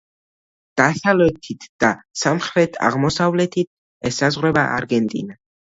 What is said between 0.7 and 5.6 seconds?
დასავლეთით და სამხრეთ-აღმოსავლეთით ესაზღვრება არგენტინა.